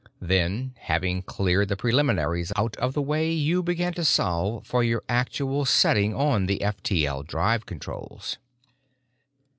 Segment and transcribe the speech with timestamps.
[0.19, 5.03] Then, having cleared the preliminaries out of the way, you began to solve for your
[5.07, 8.39] actual setting on the F T L drive controls.